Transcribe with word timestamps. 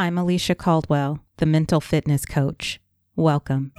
I'm 0.00 0.16
Alicia 0.16 0.54
Caldwell, 0.54 1.18
the 1.38 1.46
mental 1.46 1.80
fitness 1.80 2.24
coach. 2.24 2.78
Welcome. 3.16 3.72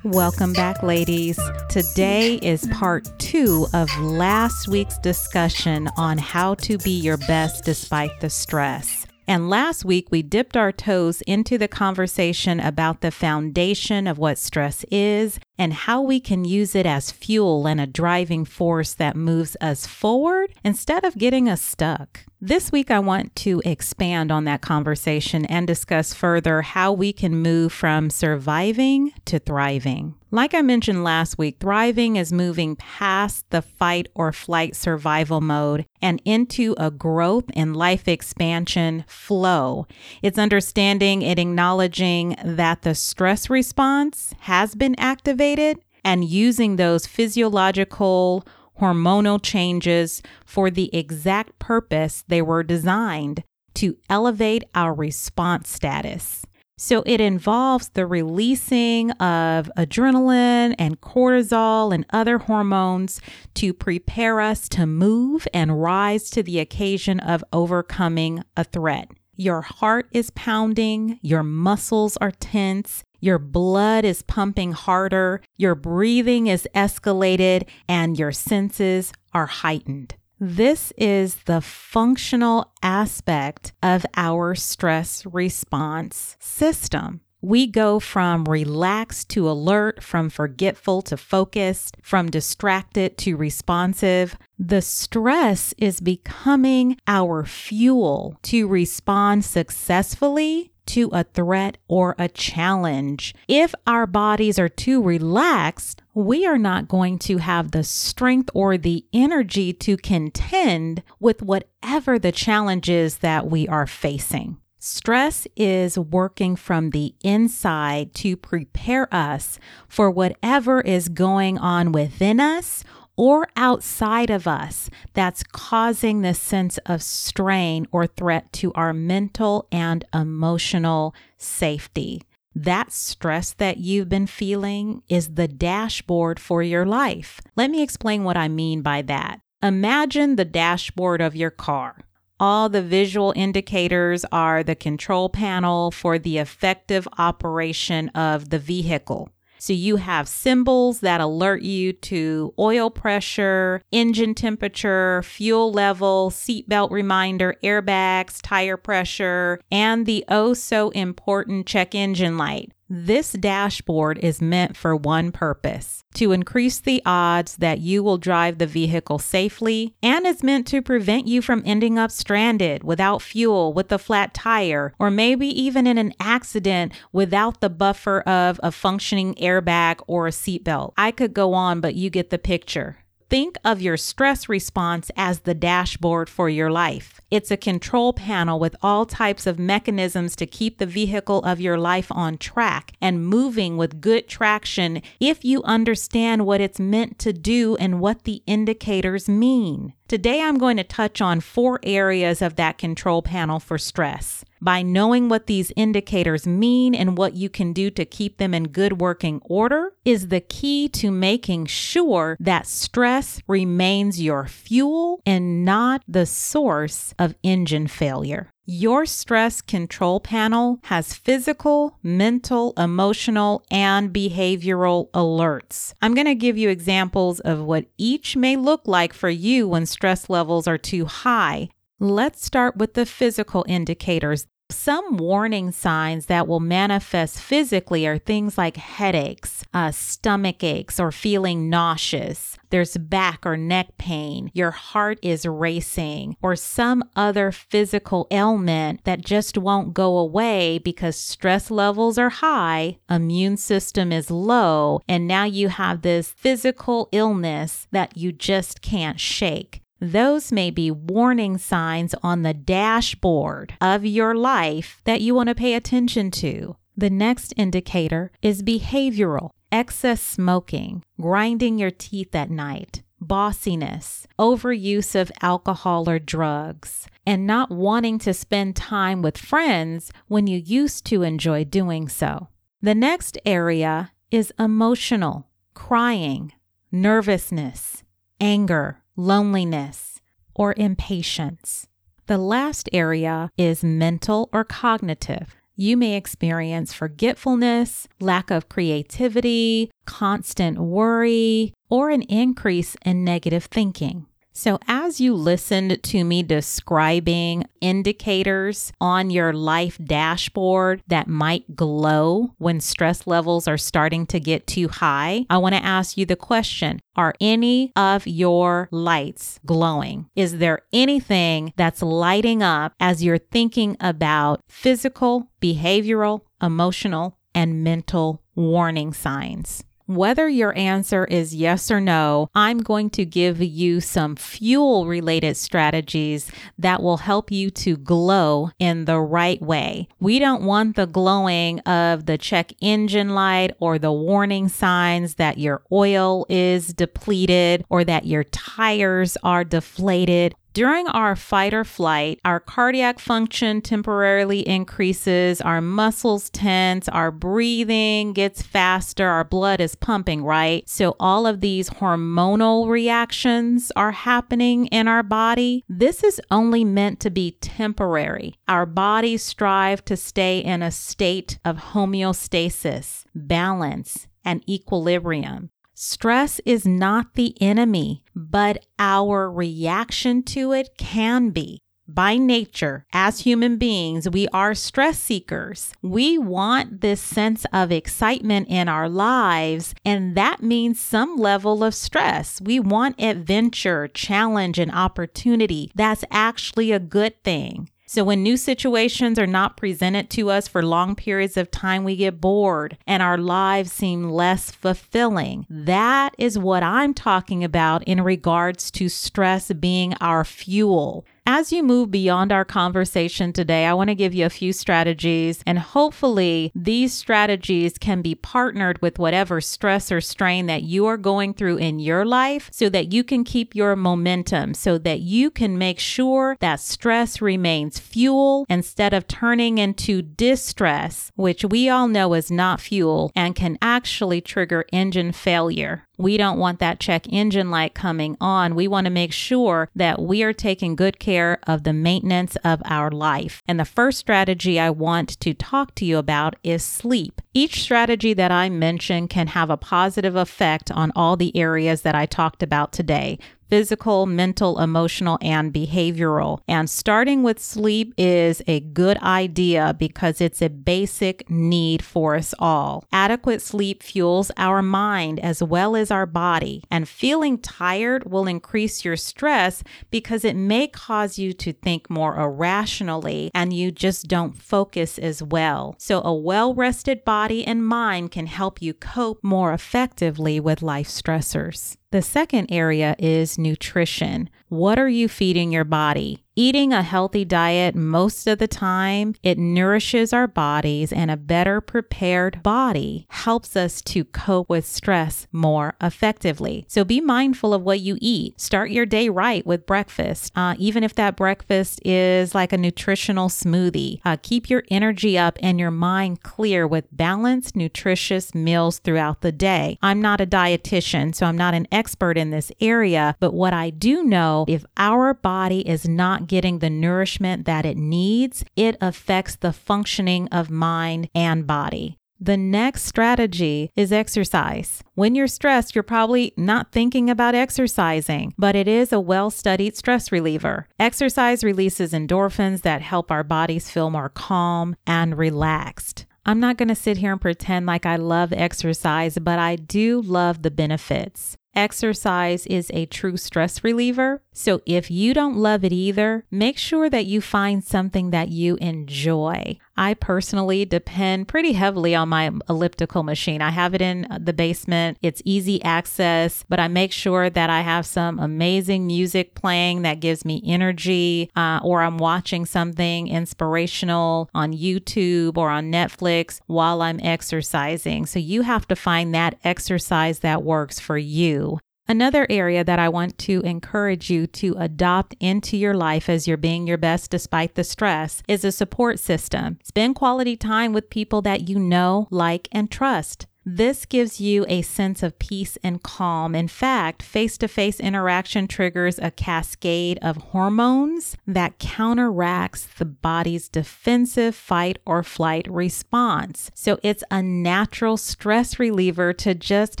Welcome 0.04 0.52
back, 0.52 0.84
ladies. 0.84 1.36
Today 1.68 2.36
is 2.42 2.68
part 2.68 3.08
two 3.18 3.66
of 3.74 3.90
last 3.98 4.68
week's 4.68 4.96
discussion 4.98 5.88
on 5.96 6.16
how 6.16 6.54
to 6.54 6.78
be 6.78 6.92
your 6.92 7.16
best 7.16 7.64
despite 7.64 8.20
the 8.20 8.30
stress. 8.30 9.03
And 9.26 9.48
last 9.48 9.84
week, 9.84 10.08
we 10.10 10.22
dipped 10.22 10.56
our 10.56 10.72
toes 10.72 11.22
into 11.22 11.56
the 11.56 11.68
conversation 11.68 12.60
about 12.60 13.00
the 13.00 13.10
foundation 13.10 14.06
of 14.06 14.18
what 14.18 14.38
stress 14.38 14.84
is 14.90 15.40
and 15.58 15.72
how 15.72 16.02
we 16.02 16.20
can 16.20 16.44
use 16.44 16.74
it 16.74 16.86
as 16.86 17.10
fuel 17.10 17.66
and 17.66 17.80
a 17.80 17.86
driving 17.86 18.44
force 18.44 18.92
that 18.94 19.16
moves 19.16 19.56
us 19.60 19.86
forward 19.86 20.52
instead 20.62 21.04
of 21.04 21.16
getting 21.16 21.48
us 21.48 21.62
stuck. 21.62 22.20
This 22.46 22.70
week, 22.70 22.90
I 22.90 22.98
want 22.98 23.34
to 23.36 23.62
expand 23.64 24.30
on 24.30 24.44
that 24.44 24.60
conversation 24.60 25.46
and 25.46 25.66
discuss 25.66 26.12
further 26.12 26.60
how 26.60 26.92
we 26.92 27.10
can 27.10 27.36
move 27.36 27.72
from 27.72 28.10
surviving 28.10 29.14
to 29.24 29.38
thriving. 29.38 30.14
Like 30.30 30.52
I 30.52 30.60
mentioned 30.60 31.04
last 31.04 31.38
week, 31.38 31.56
thriving 31.58 32.16
is 32.16 32.34
moving 32.34 32.76
past 32.76 33.48
the 33.48 33.62
fight 33.62 34.08
or 34.14 34.30
flight 34.30 34.76
survival 34.76 35.40
mode 35.40 35.86
and 36.02 36.20
into 36.26 36.74
a 36.76 36.90
growth 36.90 37.46
and 37.56 37.74
life 37.74 38.06
expansion 38.06 39.06
flow. 39.08 39.86
It's 40.20 40.38
understanding 40.38 41.24
and 41.24 41.38
acknowledging 41.38 42.36
that 42.44 42.82
the 42.82 42.94
stress 42.94 43.48
response 43.48 44.34
has 44.40 44.74
been 44.74 44.96
activated 44.98 45.78
and 46.04 46.26
using 46.26 46.76
those 46.76 47.06
physiological 47.06 48.46
hormonal 48.80 49.42
changes 49.42 50.22
for 50.44 50.70
the 50.70 50.94
exact 50.94 51.58
purpose 51.58 52.24
they 52.28 52.42
were 52.42 52.62
designed 52.62 53.44
to 53.74 53.96
elevate 54.08 54.64
our 54.74 54.94
response 54.94 55.68
status. 55.68 56.44
So 56.76 57.04
it 57.06 57.20
involves 57.20 57.90
the 57.90 58.04
releasing 58.04 59.12
of 59.12 59.70
adrenaline 59.76 60.74
and 60.76 61.00
cortisol 61.00 61.94
and 61.94 62.04
other 62.10 62.38
hormones 62.38 63.20
to 63.54 63.72
prepare 63.72 64.40
us 64.40 64.68
to 64.70 64.84
move 64.84 65.46
and 65.54 65.80
rise 65.80 66.30
to 66.30 66.42
the 66.42 66.58
occasion 66.58 67.20
of 67.20 67.44
overcoming 67.52 68.42
a 68.56 68.64
threat. 68.64 69.08
Your 69.36 69.60
heart 69.62 70.08
is 70.12 70.30
pounding, 70.30 71.18
your 71.22 71.44
muscles 71.44 72.16
are 72.16 72.32
tense, 72.32 73.04
your 73.24 73.38
blood 73.38 74.04
is 74.04 74.20
pumping 74.20 74.72
harder, 74.72 75.40
your 75.56 75.74
breathing 75.74 76.46
is 76.46 76.68
escalated, 76.74 77.66
and 77.88 78.18
your 78.18 78.32
senses 78.32 79.14
are 79.32 79.46
heightened. 79.46 80.14
This 80.38 80.92
is 80.98 81.36
the 81.46 81.62
functional 81.62 82.70
aspect 82.82 83.72
of 83.82 84.04
our 84.14 84.54
stress 84.54 85.24
response 85.24 86.36
system. 86.38 87.22
We 87.40 87.66
go 87.66 87.98
from 87.98 88.44
relaxed 88.44 89.30
to 89.30 89.50
alert, 89.50 90.02
from 90.02 90.28
forgetful 90.28 91.00
to 91.02 91.16
focused, 91.16 91.96
from 92.02 92.30
distracted 92.30 93.16
to 93.18 93.36
responsive. 93.36 94.36
The 94.58 94.82
stress 94.82 95.72
is 95.78 96.00
becoming 96.00 96.98
our 97.06 97.44
fuel 97.44 98.38
to 98.42 98.68
respond 98.68 99.46
successfully 99.46 100.73
to 100.86 101.08
a 101.12 101.24
threat 101.24 101.78
or 101.88 102.14
a 102.18 102.28
challenge. 102.28 103.34
If 103.48 103.74
our 103.86 104.06
bodies 104.06 104.58
are 104.58 104.68
too 104.68 105.02
relaxed, 105.02 106.02
we 106.14 106.46
are 106.46 106.58
not 106.58 106.88
going 106.88 107.18
to 107.20 107.38
have 107.38 107.70
the 107.70 107.84
strength 107.84 108.50
or 108.54 108.76
the 108.76 109.04
energy 109.12 109.72
to 109.72 109.96
contend 109.96 111.02
with 111.20 111.42
whatever 111.42 112.18
the 112.18 112.32
challenge 112.32 112.88
is 112.88 113.18
that 113.18 113.46
we 113.46 113.66
are 113.68 113.86
facing. 113.86 114.58
Stress 114.78 115.46
is 115.56 115.98
working 115.98 116.56
from 116.56 116.90
the 116.90 117.14
inside 117.22 118.14
to 118.16 118.36
prepare 118.36 119.08
us 119.14 119.58
for 119.88 120.10
whatever 120.10 120.82
is 120.82 121.08
going 121.08 121.56
on 121.56 121.90
within 121.90 122.38
us 122.38 122.84
or 123.16 123.48
outside 123.56 124.30
of 124.30 124.46
us 124.46 124.90
that's 125.12 125.42
causing 125.42 126.22
this 126.22 126.40
sense 126.40 126.78
of 126.86 127.02
strain 127.02 127.86
or 127.92 128.06
threat 128.06 128.52
to 128.52 128.72
our 128.74 128.92
mental 128.92 129.66
and 129.70 130.04
emotional 130.12 131.14
safety. 131.38 132.22
That 132.54 132.92
stress 132.92 133.52
that 133.54 133.78
you've 133.78 134.08
been 134.08 134.28
feeling 134.28 135.02
is 135.08 135.34
the 135.34 135.48
dashboard 135.48 136.38
for 136.38 136.62
your 136.62 136.86
life. 136.86 137.40
Let 137.56 137.70
me 137.70 137.82
explain 137.82 138.22
what 138.22 138.36
I 138.36 138.48
mean 138.48 138.82
by 138.82 139.02
that. 139.02 139.40
Imagine 139.62 140.36
the 140.36 140.44
dashboard 140.44 141.20
of 141.20 141.34
your 141.34 141.50
car. 141.50 142.04
All 142.38 142.68
the 142.68 142.82
visual 142.82 143.32
indicators 143.34 144.24
are 144.30 144.62
the 144.62 144.74
control 144.74 145.28
panel 145.28 145.90
for 145.90 146.18
the 146.18 146.38
effective 146.38 147.08
operation 147.16 148.08
of 148.10 148.50
the 148.50 148.58
vehicle. 148.58 149.30
So 149.64 149.72
you 149.72 149.96
have 149.96 150.28
symbols 150.28 151.00
that 151.00 151.22
alert 151.22 151.62
you 151.62 151.94
to 151.94 152.52
oil 152.58 152.90
pressure, 152.90 153.80
engine 153.90 154.34
temperature, 154.34 155.22
fuel 155.22 155.72
level, 155.72 156.30
seatbelt 156.30 156.90
reminder, 156.90 157.56
airbags, 157.64 158.40
tire 158.42 158.76
pressure, 158.76 159.58
and 159.72 160.04
the 160.04 160.22
oh 160.28 160.52
so 160.52 160.90
important 160.90 161.66
check 161.66 161.94
engine 161.94 162.36
light. 162.36 162.73
This 162.88 163.32
dashboard 163.32 164.18
is 164.18 164.42
meant 164.42 164.76
for 164.76 164.94
one 164.94 165.32
purpose 165.32 166.02
to 166.14 166.32
increase 166.32 166.80
the 166.80 167.00
odds 167.06 167.56
that 167.56 167.80
you 167.80 168.02
will 168.02 168.18
drive 168.18 168.58
the 168.58 168.66
vehicle 168.66 169.18
safely, 169.18 169.94
and 170.02 170.26
is 170.26 170.42
meant 170.42 170.66
to 170.66 170.82
prevent 170.82 171.26
you 171.26 171.40
from 171.40 171.62
ending 171.64 171.98
up 171.98 172.10
stranded 172.10 172.84
without 172.84 173.22
fuel 173.22 173.72
with 173.72 173.90
a 173.90 173.98
flat 173.98 174.34
tire, 174.34 174.92
or 174.98 175.10
maybe 175.10 175.46
even 175.48 175.86
in 175.86 175.96
an 175.96 176.12
accident 176.20 176.92
without 177.10 177.60
the 177.60 177.70
buffer 177.70 178.20
of 178.20 178.60
a 178.62 178.70
functioning 178.70 179.34
airbag 179.36 180.00
or 180.06 180.26
a 180.26 180.30
seatbelt. 180.30 180.92
I 180.96 181.10
could 181.10 181.32
go 181.32 181.54
on, 181.54 181.80
but 181.80 181.94
you 181.94 182.10
get 182.10 182.28
the 182.28 182.38
picture. 182.38 182.98
Think 183.30 183.56
of 183.64 183.80
your 183.80 183.96
stress 183.96 184.48
response 184.48 185.10
as 185.16 185.40
the 185.40 185.54
dashboard 185.54 186.28
for 186.28 186.48
your 186.48 186.70
life. 186.70 187.20
It's 187.30 187.50
a 187.50 187.56
control 187.56 188.12
panel 188.12 188.60
with 188.60 188.76
all 188.82 189.06
types 189.06 189.46
of 189.46 189.58
mechanisms 189.58 190.36
to 190.36 190.46
keep 190.46 190.78
the 190.78 190.86
vehicle 190.86 191.42
of 191.42 191.60
your 191.60 191.78
life 191.78 192.12
on 192.12 192.38
track 192.38 192.92
and 193.00 193.26
moving 193.26 193.76
with 193.76 194.00
good 194.00 194.28
traction 194.28 195.02
if 195.20 195.44
you 195.44 195.62
understand 195.62 196.46
what 196.46 196.60
it's 196.60 196.78
meant 196.78 197.18
to 197.20 197.32
do 197.32 197.76
and 197.76 197.98
what 198.00 198.24
the 198.24 198.42
indicators 198.46 199.28
mean. 199.28 199.94
Today, 200.06 200.42
I'm 200.42 200.58
going 200.58 200.76
to 200.76 200.84
touch 200.84 201.22
on 201.22 201.40
four 201.40 201.80
areas 201.82 202.42
of 202.42 202.56
that 202.56 202.76
control 202.76 203.22
panel 203.22 203.58
for 203.58 203.78
stress. 203.78 204.44
By 204.60 204.82
knowing 204.82 205.30
what 205.30 205.46
these 205.46 205.72
indicators 205.76 206.46
mean 206.46 206.94
and 206.94 207.16
what 207.16 207.36
you 207.36 207.48
can 207.48 207.72
do 207.72 207.90
to 207.92 208.04
keep 208.04 208.36
them 208.36 208.52
in 208.52 208.68
good 208.68 209.00
working 209.00 209.40
order 209.46 209.94
is 210.04 210.28
the 210.28 210.42
key 210.42 210.90
to 210.90 211.10
making 211.10 211.66
sure 211.66 212.36
that 212.38 212.66
stress 212.66 213.40
remains 213.48 214.20
your 214.20 214.46
fuel 214.46 215.22
and 215.24 215.64
not 215.64 216.02
the 216.06 216.26
source 216.26 217.14
of 217.18 217.34
engine 217.42 217.86
failure. 217.86 218.50
Your 218.66 219.04
stress 219.04 219.60
control 219.60 220.20
panel 220.20 220.78
has 220.84 221.12
physical, 221.12 221.98
mental, 222.02 222.72
emotional, 222.78 223.62
and 223.70 224.10
behavioral 224.10 225.10
alerts. 225.10 225.92
I'm 226.00 226.14
going 226.14 226.26
to 226.26 226.34
give 226.34 226.56
you 226.56 226.70
examples 226.70 227.40
of 227.40 227.60
what 227.60 227.84
each 227.98 228.36
may 228.36 228.56
look 228.56 228.88
like 228.88 229.12
for 229.12 229.28
you 229.28 229.68
when 229.68 229.84
stress 229.84 230.30
levels 230.30 230.66
are 230.66 230.78
too 230.78 231.04
high. 231.04 231.68
Let's 232.00 232.42
start 232.42 232.78
with 232.78 232.94
the 232.94 233.04
physical 233.04 233.66
indicators 233.68 234.46
some 234.70 235.16
warning 235.16 235.70
signs 235.70 236.26
that 236.26 236.48
will 236.48 236.60
manifest 236.60 237.40
physically 237.40 238.06
are 238.06 238.18
things 238.18 238.58
like 238.58 238.76
headaches, 238.76 239.64
uh, 239.72 239.90
stomach 239.90 240.62
aches, 240.62 240.98
or 240.98 241.12
feeling 241.12 241.70
nauseous. 241.70 242.58
There's 242.70 242.96
back 242.96 243.46
or 243.46 243.56
neck 243.56 243.96
pain, 243.98 244.50
your 244.52 244.72
heart 244.72 245.18
is 245.22 245.46
racing, 245.46 246.36
or 246.42 246.56
some 246.56 247.04
other 247.14 247.52
physical 247.52 248.26
ailment 248.30 249.04
that 249.04 249.24
just 249.24 249.56
won't 249.56 249.94
go 249.94 250.18
away 250.18 250.78
because 250.78 251.16
stress 251.16 251.70
levels 251.70 252.18
are 252.18 252.30
high, 252.30 252.98
immune 253.08 253.56
system 253.56 254.12
is 254.12 254.30
low, 254.30 255.00
and 255.08 255.28
now 255.28 255.44
you 255.44 255.68
have 255.68 256.02
this 256.02 256.32
physical 256.32 257.08
illness 257.12 257.86
that 257.92 258.16
you 258.16 258.32
just 258.32 258.82
can't 258.82 259.20
shake. 259.20 259.83
Those 260.04 260.52
may 260.52 260.70
be 260.70 260.90
warning 260.90 261.56
signs 261.56 262.14
on 262.22 262.42
the 262.42 262.52
dashboard 262.52 263.72
of 263.80 264.04
your 264.04 264.34
life 264.34 265.00
that 265.04 265.22
you 265.22 265.34
want 265.34 265.48
to 265.48 265.54
pay 265.54 265.72
attention 265.72 266.30
to. 266.32 266.76
The 266.94 267.08
next 267.08 267.54
indicator 267.56 268.30
is 268.42 268.62
behavioral 268.62 269.52
excess 269.72 270.20
smoking, 270.20 271.02
grinding 271.18 271.78
your 271.78 271.90
teeth 271.90 272.34
at 272.34 272.50
night, 272.50 273.02
bossiness, 273.18 274.26
overuse 274.38 275.18
of 275.18 275.32
alcohol 275.40 276.06
or 276.06 276.18
drugs, 276.18 277.08
and 277.26 277.46
not 277.46 277.70
wanting 277.70 278.18
to 278.18 278.34
spend 278.34 278.76
time 278.76 279.22
with 279.22 279.38
friends 279.38 280.12
when 280.28 280.46
you 280.46 280.58
used 280.58 281.06
to 281.06 281.22
enjoy 281.22 281.64
doing 281.64 282.10
so. 282.10 282.48
The 282.82 282.94
next 282.94 283.38
area 283.46 284.12
is 284.30 284.52
emotional, 284.58 285.48
crying, 285.72 286.52
nervousness, 286.92 288.02
anger, 288.38 289.00
loneliness, 289.16 290.20
or 290.54 290.74
impatience. 290.76 291.86
The 292.26 292.38
last 292.38 292.88
area 292.92 293.50
is 293.56 293.84
mental 293.84 294.48
or 294.52 294.64
cognitive. 294.64 295.56
You 295.76 295.96
may 295.96 296.16
experience 296.16 296.92
forgetfulness, 296.92 298.06
lack 298.20 298.50
of 298.50 298.68
creativity, 298.68 299.90
constant 300.06 300.78
worry, 300.78 301.74
or 301.90 302.10
an 302.10 302.22
increase 302.22 302.96
in 303.04 303.24
negative 303.24 303.64
thinking. 303.64 304.26
So, 304.56 304.78
as 304.86 305.20
you 305.20 305.34
listened 305.34 306.00
to 306.00 306.24
me 306.24 306.44
describing 306.44 307.64
indicators 307.80 308.92
on 309.00 309.30
your 309.30 309.52
life 309.52 309.98
dashboard 310.02 311.02
that 311.08 311.26
might 311.26 311.74
glow 311.74 312.54
when 312.58 312.78
stress 312.78 313.26
levels 313.26 313.66
are 313.66 313.76
starting 313.76 314.26
to 314.26 314.38
get 314.38 314.68
too 314.68 314.86
high, 314.86 315.44
I 315.50 315.58
want 315.58 315.74
to 315.74 315.84
ask 315.84 316.16
you 316.16 316.24
the 316.24 316.36
question 316.36 317.00
Are 317.16 317.34
any 317.40 317.92
of 317.96 318.28
your 318.28 318.88
lights 318.92 319.58
glowing? 319.66 320.30
Is 320.36 320.58
there 320.58 320.82
anything 320.92 321.72
that's 321.76 322.00
lighting 322.00 322.62
up 322.62 322.94
as 323.00 323.24
you're 323.24 323.38
thinking 323.38 323.96
about 323.98 324.60
physical, 324.68 325.50
behavioral, 325.60 326.42
emotional, 326.62 327.38
and 327.56 327.82
mental 327.82 328.40
warning 328.54 329.12
signs? 329.12 329.82
Whether 330.06 330.50
your 330.50 330.76
answer 330.76 331.24
is 331.24 331.54
yes 331.54 331.90
or 331.90 331.98
no, 331.98 332.50
I'm 332.54 332.78
going 332.80 333.08
to 333.10 333.24
give 333.24 333.62
you 333.62 334.02
some 334.02 334.36
fuel 334.36 335.06
related 335.06 335.56
strategies 335.56 336.50
that 336.78 337.02
will 337.02 337.16
help 337.16 337.50
you 337.50 337.70
to 337.70 337.96
glow 337.96 338.70
in 338.78 339.06
the 339.06 339.18
right 339.18 339.62
way. 339.62 340.08
We 340.20 340.38
don't 340.38 340.64
want 340.64 340.96
the 340.96 341.06
glowing 341.06 341.80
of 341.80 342.26
the 342.26 342.36
check 342.36 342.72
engine 342.82 343.30
light 343.30 343.74
or 343.80 343.98
the 343.98 344.12
warning 344.12 344.68
signs 344.68 345.36
that 345.36 345.56
your 345.56 345.82
oil 345.90 346.44
is 346.50 346.88
depleted 346.88 347.86
or 347.88 348.04
that 348.04 348.26
your 348.26 348.44
tires 348.44 349.38
are 349.42 349.64
deflated. 349.64 350.54
During 350.74 351.06
our 351.06 351.36
fight 351.36 351.72
or 351.72 351.84
flight, 351.84 352.40
our 352.44 352.58
cardiac 352.58 353.20
function 353.20 353.80
temporarily 353.80 354.66
increases, 354.68 355.60
our 355.60 355.80
muscles 355.80 356.50
tense, 356.50 357.08
our 357.08 357.30
breathing 357.30 358.32
gets 358.32 358.60
faster, 358.60 359.24
our 359.24 359.44
blood 359.44 359.80
is 359.80 359.94
pumping, 359.94 360.42
right? 360.42 360.82
So, 360.88 361.14
all 361.20 361.46
of 361.46 361.60
these 361.60 361.90
hormonal 361.90 362.88
reactions 362.88 363.92
are 363.94 364.10
happening 364.10 364.86
in 364.86 365.06
our 365.06 365.22
body. 365.22 365.84
This 365.88 366.24
is 366.24 366.40
only 366.50 366.82
meant 366.84 367.20
to 367.20 367.30
be 367.30 367.52
temporary. 367.60 368.56
Our 368.66 368.84
bodies 368.84 369.44
strive 369.44 370.04
to 370.06 370.16
stay 370.16 370.58
in 370.58 370.82
a 370.82 370.90
state 370.90 371.60
of 371.64 371.76
homeostasis, 371.76 373.22
balance, 373.32 374.26
and 374.44 374.68
equilibrium. 374.68 375.70
Stress 376.06 376.60
is 376.66 376.84
not 376.86 377.32
the 377.32 377.56
enemy, 377.62 378.24
but 378.36 378.84
our 378.98 379.50
reaction 379.50 380.42
to 380.42 380.70
it 380.70 380.98
can 380.98 381.48
be. 381.48 381.78
By 382.06 382.36
nature, 382.36 383.06
as 383.14 383.40
human 383.40 383.78
beings, 383.78 384.28
we 384.28 384.46
are 384.48 384.74
stress 384.74 385.18
seekers. 385.18 385.94
We 386.02 386.36
want 386.36 387.00
this 387.00 387.22
sense 387.22 387.64
of 387.72 387.90
excitement 387.90 388.68
in 388.68 388.86
our 388.86 389.08
lives, 389.08 389.94
and 390.04 390.36
that 390.36 390.62
means 390.62 391.00
some 391.00 391.36
level 391.36 391.82
of 391.82 391.94
stress. 391.94 392.60
We 392.60 392.78
want 392.78 393.18
adventure, 393.18 394.06
challenge, 394.06 394.78
and 394.78 394.92
opportunity. 394.92 395.90
That's 395.94 396.26
actually 396.30 396.92
a 396.92 396.98
good 396.98 397.42
thing. 397.42 397.88
So, 398.14 398.22
when 398.22 398.44
new 398.44 398.56
situations 398.56 399.40
are 399.40 399.46
not 399.46 399.76
presented 399.76 400.30
to 400.30 400.48
us 400.48 400.68
for 400.68 400.84
long 400.84 401.16
periods 401.16 401.56
of 401.56 401.72
time, 401.72 402.04
we 402.04 402.14
get 402.14 402.40
bored 402.40 402.96
and 403.08 403.24
our 403.24 403.36
lives 403.36 403.90
seem 403.90 404.30
less 404.30 404.70
fulfilling. 404.70 405.66
That 405.68 406.32
is 406.38 406.56
what 406.56 406.84
I'm 406.84 407.12
talking 407.12 407.64
about 407.64 408.04
in 408.04 408.20
regards 408.20 408.92
to 408.92 409.08
stress 409.08 409.72
being 409.72 410.14
our 410.20 410.44
fuel. 410.44 411.26
As 411.46 411.74
you 411.74 411.82
move 411.82 412.10
beyond 412.10 412.52
our 412.52 412.64
conversation 412.64 413.52
today, 413.52 413.84
I 413.84 413.92
want 413.92 414.08
to 414.08 414.14
give 414.14 414.32
you 414.32 414.46
a 414.46 414.50
few 414.50 414.72
strategies, 414.72 415.62
and 415.66 415.78
hopefully, 415.78 416.72
these 416.74 417.12
strategies 417.12 417.98
can 417.98 418.22
be 418.22 418.34
partnered 418.34 419.02
with 419.02 419.18
whatever 419.18 419.60
stress 419.60 420.10
or 420.10 420.22
strain 420.22 420.64
that 420.66 420.84
you 420.84 421.04
are 421.04 421.18
going 421.18 421.52
through 421.52 421.76
in 421.76 421.98
your 421.98 422.24
life 422.24 422.70
so 422.72 422.88
that 422.88 423.12
you 423.12 423.22
can 423.22 423.44
keep 423.44 423.74
your 423.74 423.94
momentum, 423.94 424.72
so 424.72 424.96
that 424.96 425.20
you 425.20 425.50
can 425.50 425.76
make 425.76 425.98
sure 425.98 426.56
that 426.60 426.80
stress 426.80 427.42
remains 427.42 427.98
fuel 427.98 428.64
instead 428.70 429.12
of 429.12 429.28
turning 429.28 429.76
into 429.76 430.22
distress, 430.22 431.30
which 431.36 431.62
we 431.62 431.90
all 431.90 432.08
know 432.08 432.32
is 432.32 432.50
not 432.50 432.80
fuel 432.80 433.30
and 433.36 433.54
can 433.54 433.76
actually 433.82 434.40
trigger 434.40 434.86
engine 434.94 435.30
failure. 435.30 436.06
We 436.16 436.36
don't 436.36 436.58
want 436.58 436.78
that 436.78 437.00
check 437.00 437.30
engine 437.32 437.70
light 437.70 437.94
coming 437.94 438.36
on. 438.40 438.74
We 438.74 438.88
want 438.88 439.06
to 439.06 439.10
make 439.10 439.32
sure 439.32 439.88
that 439.94 440.20
we 440.20 440.42
are 440.42 440.52
taking 440.52 440.96
good 440.96 441.18
care 441.18 441.58
of 441.66 441.82
the 441.82 441.92
maintenance 441.92 442.56
of 442.64 442.82
our 442.84 443.10
life. 443.10 443.62
And 443.66 443.80
the 443.80 443.84
first 443.84 444.18
strategy 444.18 444.78
I 444.78 444.90
want 444.90 445.40
to 445.40 445.54
talk 445.54 445.94
to 445.96 446.04
you 446.04 446.18
about 446.18 446.56
is 446.62 446.82
sleep. 446.82 447.40
Each 447.52 447.82
strategy 447.82 448.34
that 448.34 448.52
I 448.52 448.68
mention 448.68 449.28
can 449.28 449.48
have 449.48 449.70
a 449.70 449.76
positive 449.76 450.36
effect 450.36 450.90
on 450.90 451.12
all 451.16 451.36
the 451.36 451.56
areas 451.56 452.02
that 452.02 452.14
I 452.14 452.26
talked 452.26 452.62
about 452.62 452.92
today 452.92 453.38
physical, 453.74 454.24
mental, 454.24 454.78
emotional, 454.78 455.36
and 455.42 455.74
behavioral. 455.74 456.60
And 456.68 456.88
starting 456.88 457.42
with 457.42 457.58
sleep 457.58 458.14
is 458.16 458.62
a 458.68 458.78
good 458.78 459.18
idea 459.18 459.96
because 459.98 460.40
it's 460.40 460.62
a 460.62 460.68
basic 460.68 461.50
need 461.50 462.00
for 462.00 462.36
us 462.36 462.54
all. 462.60 463.04
Adequate 463.10 463.60
sleep 463.60 464.00
fuels 464.00 464.52
our 464.56 464.80
mind 464.80 465.40
as 465.40 465.60
well 465.60 465.96
as 465.96 466.12
our 466.12 466.24
body, 466.24 466.84
and 466.88 467.08
feeling 467.08 467.58
tired 467.58 468.30
will 468.30 468.46
increase 468.46 469.04
your 469.04 469.16
stress 469.16 469.82
because 470.08 470.44
it 470.44 470.54
may 470.54 470.86
cause 470.86 471.36
you 471.36 471.52
to 471.54 471.72
think 471.72 472.08
more 472.08 472.38
irrationally 472.38 473.50
and 473.52 473.72
you 473.72 473.90
just 473.90 474.28
don't 474.28 474.56
focus 474.56 475.18
as 475.18 475.42
well. 475.42 475.96
So, 475.98 476.22
a 476.22 476.32
well 476.32 476.74
rested 476.74 477.24
body 477.24 477.66
and 477.66 477.84
mind 477.84 478.30
can 478.30 478.46
help 478.46 478.80
you 478.80 478.94
cope 478.94 479.42
more 479.42 479.72
effectively 479.72 480.60
with 480.60 480.80
life 480.80 481.08
stressors. 481.08 481.96
The 482.14 482.22
second 482.22 482.68
area 482.70 483.16
is 483.18 483.58
nutrition. 483.58 484.48
What 484.68 485.00
are 485.00 485.08
you 485.08 485.28
feeding 485.28 485.72
your 485.72 485.82
body? 485.82 486.43
Eating 486.56 486.92
a 486.92 487.02
healthy 487.02 487.44
diet 487.44 487.96
most 487.96 488.46
of 488.46 488.60
the 488.60 488.68
time, 488.68 489.34
it 489.42 489.58
nourishes 489.58 490.32
our 490.32 490.46
bodies, 490.46 491.12
and 491.12 491.28
a 491.28 491.36
better 491.36 491.80
prepared 491.80 492.62
body 492.62 493.26
helps 493.28 493.74
us 493.74 494.00
to 494.02 494.24
cope 494.26 494.68
with 494.68 494.86
stress 494.86 495.48
more 495.50 495.96
effectively. 496.00 496.84
So 496.86 497.02
be 497.02 497.20
mindful 497.20 497.74
of 497.74 497.82
what 497.82 497.98
you 497.98 498.18
eat. 498.20 498.60
Start 498.60 498.92
your 498.92 499.04
day 499.04 499.28
right 499.28 499.66
with 499.66 499.84
breakfast, 499.84 500.52
uh, 500.54 500.76
even 500.78 501.02
if 501.02 501.16
that 501.16 501.34
breakfast 501.34 502.00
is 502.04 502.54
like 502.54 502.72
a 502.72 502.78
nutritional 502.78 503.48
smoothie. 503.48 504.20
Uh, 504.24 504.36
keep 504.40 504.70
your 504.70 504.84
energy 504.92 505.36
up 505.36 505.58
and 505.60 505.80
your 505.80 505.90
mind 505.90 506.44
clear 506.44 506.86
with 506.86 507.08
balanced, 507.10 507.74
nutritious 507.74 508.54
meals 508.54 509.00
throughout 509.00 509.40
the 509.40 509.50
day. 509.50 509.98
I'm 510.02 510.22
not 510.22 510.40
a 510.40 510.46
dietitian, 510.46 511.34
so 511.34 511.46
I'm 511.46 511.58
not 511.58 511.74
an 511.74 511.88
expert 511.90 512.38
in 512.38 512.50
this 512.50 512.70
area, 512.80 513.34
but 513.40 513.54
what 513.54 513.72
I 513.72 513.90
do 513.90 514.22
know 514.22 514.66
if 514.68 514.84
our 514.96 515.34
body 515.34 515.80
is 515.88 516.08
not 516.08 516.43
getting 516.44 516.78
the 516.78 516.90
nourishment 516.90 517.64
that 517.66 517.84
it 517.84 517.96
needs, 517.96 518.64
it 518.76 518.96
affects 519.00 519.56
the 519.56 519.72
functioning 519.72 520.48
of 520.48 520.70
mind 520.70 521.28
and 521.34 521.66
body. 521.66 522.18
The 522.40 522.56
next 522.56 523.04
strategy 523.04 523.90
is 523.96 524.12
exercise. 524.12 525.02
When 525.14 525.34
you're 525.34 525.46
stressed, 525.46 525.94
you're 525.94 526.02
probably 526.02 526.52
not 526.56 526.92
thinking 526.92 527.30
about 527.30 527.54
exercising, 527.54 528.52
but 528.58 528.76
it 528.76 528.86
is 528.86 529.12
a 529.12 529.20
well 529.20 529.50
studied 529.50 529.96
stress 529.96 530.30
reliever. 530.30 530.88
Exercise 530.98 531.64
releases 531.64 532.12
endorphins 532.12 532.82
that 532.82 533.02
help 533.02 533.30
our 533.30 533.44
bodies 533.44 533.90
feel 533.90 534.10
more 534.10 534.28
calm 534.28 534.96
and 535.06 535.38
relaxed. 535.38 536.26
I'm 536.44 536.60
not 536.60 536.76
going 536.76 536.88
to 536.88 536.94
sit 536.94 537.16
here 537.18 537.32
and 537.32 537.40
pretend 537.40 537.86
like 537.86 538.04
I 538.04 538.16
love 538.16 538.52
exercise, 538.52 539.38
but 539.38 539.58
I 539.58 539.76
do 539.76 540.20
love 540.20 540.62
the 540.62 540.70
benefits. 540.70 541.56
Exercise 541.76 542.66
is 542.66 542.90
a 542.94 543.06
true 543.06 543.36
stress 543.36 543.82
reliever. 543.82 544.42
So 544.52 544.80
if 544.86 545.10
you 545.10 545.34
don't 545.34 545.56
love 545.56 545.84
it 545.84 545.92
either, 545.92 546.44
make 546.50 546.78
sure 546.78 547.10
that 547.10 547.26
you 547.26 547.40
find 547.40 547.82
something 547.82 548.30
that 548.30 548.50
you 548.50 548.76
enjoy. 548.76 549.78
I 549.96 550.14
personally 550.14 550.84
depend 550.84 551.48
pretty 551.48 551.72
heavily 551.72 552.14
on 552.14 552.28
my 552.28 552.50
elliptical 552.68 553.22
machine. 553.22 553.62
I 553.62 553.70
have 553.70 553.94
it 553.94 554.02
in 554.02 554.26
the 554.40 554.52
basement. 554.52 555.18
It's 555.22 555.42
easy 555.44 555.82
access, 555.84 556.64
but 556.68 556.80
I 556.80 556.88
make 556.88 557.12
sure 557.12 557.48
that 557.48 557.70
I 557.70 557.82
have 557.82 558.04
some 558.06 558.38
amazing 558.38 559.06
music 559.06 559.54
playing 559.54 560.02
that 560.02 560.20
gives 560.20 560.44
me 560.44 560.62
energy, 560.66 561.50
uh, 561.54 561.80
or 561.82 562.02
I'm 562.02 562.18
watching 562.18 562.66
something 562.66 563.28
inspirational 563.28 564.50
on 564.54 564.72
YouTube 564.72 565.56
or 565.56 565.70
on 565.70 565.92
Netflix 565.92 566.60
while 566.66 567.00
I'm 567.00 567.20
exercising. 567.20 568.26
So 568.26 568.38
you 568.38 568.62
have 568.62 568.88
to 568.88 568.96
find 568.96 569.34
that 569.34 569.58
exercise 569.62 570.40
that 570.40 570.64
works 570.64 570.98
for 570.98 571.16
you. 571.16 571.78
Another 572.06 572.46
area 572.50 572.84
that 572.84 572.98
I 572.98 573.08
want 573.08 573.38
to 573.38 573.62
encourage 573.62 574.28
you 574.28 574.46
to 574.48 574.74
adopt 574.78 575.34
into 575.40 575.78
your 575.78 575.94
life 575.94 576.28
as 576.28 576.46
you're 576.46 576.58
being 576.58 576.86
your 576.86 576.98
best 576.98 577.30
despite 577.30 577.76
the 577.76 577.84
stress 577.84 578.42
is 578.46 578.62
a 578.62 578.72
support 578.72 579.18
system. 579.18 579.78
Spend 579.82 580.14
quality 580.14 580.54
time 580.54 580.92
with 580.92 581.08
people 581.08 581.40
that 581.42 581.66
you 581.66 581.78
know, 581.78 582.28
like, 582.30 582.68
and 582.72 582.90
trust. 582.90 583.46
This 583.66 584.04
gives 584.04 584.40
you 584.40 584.66
a 584.68 584.82
sense 584.82 585.22
of 585.22 585.38
peace 585.38 585.78
and 585.82 586.02
calm. 586.02 586.54
In 586.54 586.68
fact, 586.68 587.22
face 587.22 587.56
to 587.58 587.68
face 587.68 587.98
interaction 587.98 588.68
triggers 588.68 589.18
a 589.18 589.30
cascade 589.30 590.18
of 590.20 590.36
hormones 590.36 591.36
that 591.46 591.78
counteracts 591.78 592.86
the 592.98 593.06
body's 593.06 593.68
defensive 593.68 594.54
fight 594.54 594.98
or 595.06 595.22
flight 595.22 595.66
response. 595.70 596.70
So 596.74 596.98
it's 597.02 597.24
a 597.30 597.42
natural 597.42 598.16
stress 598.16 598.78
reliever 598.78 599.32
to 599.34 599.54
just 599.54 600.00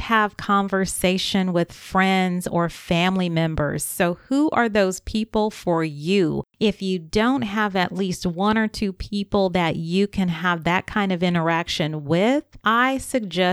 have 0.00 0.36
conversation 0.36 1.52
with 1.52 1.72
friends 1.72 2.46
or 2.46 2.68
family 2.68 3.28
members. 3.28 3.82
So, 3.82 4.14
who 4.28 4.50
are 4.50 4.68
those 4.68 5.00
people 5.00 5.50
for 5.50 5.82
you? 5.84 6.44
If 6.60 6.82
you 6.82 6.98
don't 6.98 7.42
have 7.42 7.76
at 7.76 7.92
least 7.92 8.26
one 8.26 8.56
or 8.58 8.68
two 8.68 8.92
people 8.92 9.50
that 9.50 9.76
you 9.76 10.06
can 10.06 10.28
have 10.28 10.64
that 10.64 10.86
kind 10.86 11.12
of 11.12 11.22
interaction 11.22 12.04
with, 12.04 12.44
I 12.62 12.98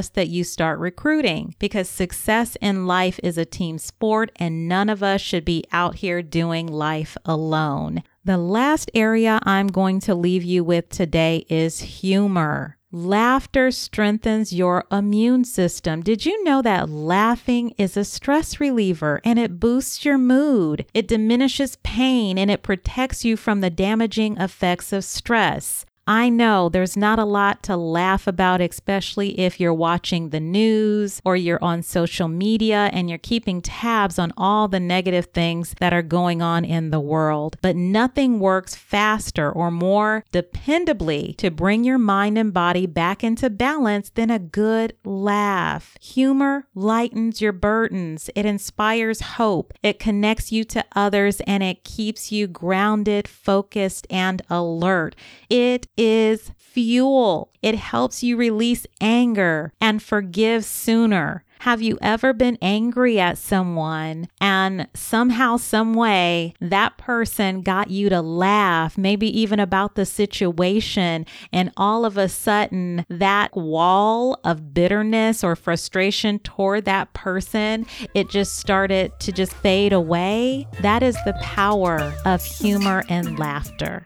suggest 0.02 0.16
that 0.16 0.30
you 0.30 0.44
start 0.44 0.80
recruiting 0.80 1.54
because 1.60 1.88
success 1.88 2.58
in 2.60 2.88
life 2.88 3.20
is 3.24 3.38
a 3.38 3.46
team 3.46 3.78
sport 3.78 4.32
and 4.38 4.68
none 4.68 4.90
of 4.90 5.04
us 5.04 5.22
should 5.22 5.46
be 5.46 5.64
out 5.72 5.96
here 5.96 6.24
doing 6.24 6.66
life 6.66 7.16
alone. 7.24 8.02
The 8.26 8.38
last 8.38 8.90
area 8.96 9.40
I'm 9.44 9.68
going 9.68 10.00
to 10.02 10.16
leave 10.16 10.44
you 10.44 10.64
with 10.64 10.90
today 10.90 11.46
is 11.50 12.02
humor. 12.02 12.78
Laughter 12.92 13.72
strengthens 13.72 14.52
your 14.52 14.86
immune 14.92 15.46
system. 15.46 16.02
Did 16.02 16.26
you 16.26 16.44
know 16.44 16.62
that 16.64 16.90
laughing 16.90 17.74
is 17.78 17.96
a 17.96 18.04
stress 18.04 18.60
reliever 18.60 19.22
and 19.24 19.38
it 19.38 19.60
boosts 19.60 20.04
your 20.04 20.18
mood? 20.18 20.86
It 20.94 21.08
diminishes 21.08 21.78
pain 21.84 22.38
and 22.38 22.52
it 22.52 22.64
protects 22.64 23.24
you 23.24 23.38
from 23.38 23.62
the 23.62 23.70
damaging 23.70 24.38
effects 24.38 24.92
of 24.92 25.04
stress. 25.04 25.86
I 26.08 26.30
know 26.30 26.68
there's 26.68 26.98
not 26.98 27.20
a 27.20 27.26
lot 27.26 27.62
to 27.64 27.78
laugh 27.78 28.26
about, 28.26 28.60
especially 28.60 29.40
if 29.40 29.60
you're 29.60 29.74
watching 29.74 30.30
the 30.30 30.40
news 30.40 31.22
or 31.24 31.36
you're 31.36 31.64
on 31.64 31.84
social 31.84 32.28
media 32.28 32.90
and 32.92 33.08
you're 33.08 33.20
keeping 33.20 33.62
tabs 33.62 34.18
on 34.18 34.34
all 34.36 34.68
the 34.68 34.80
negative 34.80 35.28
things 35.28 35.76
that 35.80 35.94
are 35.94 36.02
going 36.02 36.42
on 36.42 36.66
in 36.66 36.90
the 36.90 37.00
world. 37.00 37.56
But 37.62 37.76
nothing 37.76 38.40
works 38.40 38.76
faster 38.76 39.52
or 39.52 39.70
more 39.70 40.26
dependably 40.34 41.38
to 41.38 41.52
bring 41.52 41.84
your 41.84 42.00
mind 42.00 42.38
and 42.38 42.52
body 42.52 42.88
back 42.88 43.24
into 43.24 43.52
balance 43.52 44.10
than 44.10 44.32
a 44.32 44.40
good 44.40 44.94
laugh. 45.06 45.96
Humor 46.02 46.66
lightens 46.74 47.42
your 47.42 47.54
burdens, 47.54 48.30
it 48.36 48.46
inspires 48.46 49.22
hope, 49.22 49.74
it 49.84 50.00
connects 50.00 50.52
you 50.52 50.64
to 50.64 50.84
others, 50.96 51.42
and 51.42 51.62
it 51.62 51.84
keeps 51.84 52.32
you 52.32 52.48
grounded, 52.48 53.28
focused, 53.28 54.08
and 54.10 54.42
alert. 54.50 55.16
It 55.50 55.88
is 55.98 56.52
fuel. 56.58 57.52
It 57.62 57.76
helps 57.76 58.24
you 58.24 58.38
release 58.38 58.88
anger 59.00 59.74
and 59.80 60.02
forgive 60.02 60.66
sooner. 60.66 61.44
Have 61.60 61.80
you 61.84 62.00
ever 62.02 62.34
been 62.34 62.58
angry 62.60 63.20
at 63.20 63.38
someone 63.38 64.28
and 64.40 64.88
somehow, 64.96 65.58
some 65.58 65.94
way, 65.94 66.56
that 66.60 66.98
person 66.98 67.62
got 67.62 67.92
you 67.92 68.10
to 68.10 68.20
laugh, 68.20 68.98
maybe 68.98 69.28
even 69.40 69.60
about 69.60 69.94
the 69.94 70.08
situation, 70.08 71.28
and 71.54 71.72
all 71.78 72.04
of 72.04 72.18
a 72.18 72.30
sudden 72.30 73.06
that 73.10 73.56
wall 73.56 74.40
of 74.44 74.74
bitterness 74.74 75.44
or 75.44 75.56
frustration 75.56 76.40
toward 76.40 76.86
that 76.86 77.14
person, 77.14 77.86
it 78.16 78.28
just 78.28 78.58
started 78.58 79.12
to 79.20 79.32
just 79.32 79.54
fade 79.54 79.94
away? 79.94 80.66
That 80.82 81.04
is 81.04 81.16
the 81.26 81.38
power 81.44 82.12
of 82.26 82.44
humor 82.44 83.04
and 83.08 83.38
laughter. 83.38 84.04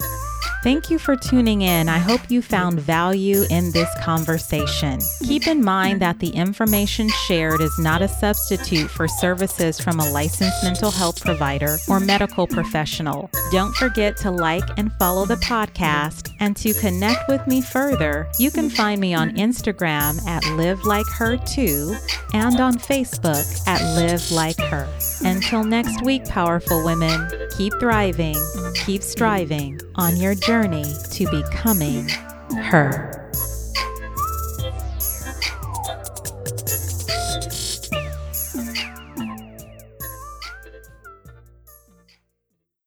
Thank 0.66 0.90
you 0.90 0.98
for 0.98 1.16
tuning 1.16 1.62
in. 1.62 1.88
I 1.88 2.00
hope 2.00 2.22
you 2.32 2.42
found 2.42 2.80
value 2.80 3.44
in 3.52 3.72
this 3.72 3.88
conversation. 4.02 5.00
Keep 5.22 5.46
in 5.46 5.64
mind 5.64 6.02
that 6.02 6.18
the 6.18 6.30
information 6.30 7.08
shared 7.28 7.62
is 7.62 7.78
not 7.78 8.02
a 8.02 8.08
substitute 8.08 8.90
for 8.90 9.08
services 9.08 9.80
from 9.80 10.00
a 10.00 10.10
licensed 10.10 10.64
mental 10.64 10.90
health 10.90 11.22
provider 11.22 11.78
or 11.88 12.00
medical 12.00 12.48
professional. 12.48 13.30
Don't 13.52 13.76
forget 13.76 14.18
to 14.18 14.32
like 14.32 14.68
and 14.80 14.92
follow 14.94 15.28
the 15.28 15.36
podcast. 15.36 16.35
And 16.40 16.56
to 16.58 16.74
connect 16.74 17.28
with 17.28 17.46
me 17.48 17.62
further, 17.62 18.30
you 18.40 18.52
can 18.52 18.70
find 18.70 19.00
me 19.00 19.14
on 19.14 19.32
Instagram 19.36 20.26
at 20.28 20.46
Live 20.56 20.84
Like 20.86 21.08
Her 21.08 21.38
Too 21.38 21.96
and 22.34 22.60
on 22.60 22.76
Facebook 22.76 23.68
at 23.68 23.82
Live 23.96 24.32
Like 24.32 24.60
Her. 24.60 24.88
Until 25.22 25.64
next 25.64 26.04
week, 26.04 26.26
powerful 26.26 26.84
women, 26.84 27.30
keep 27.58 27.74
thriving, 27.80 28.36
keep 28.86 29.02
striving 29.02 29.80
on 29.96 30.18
your 30.18 30.36
journey 30.36 30.94
to 31.12 31.26
becoming 31.32 32.10
her. 32.56 33.25